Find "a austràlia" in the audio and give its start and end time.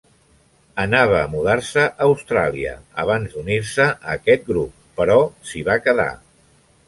1.89-2.71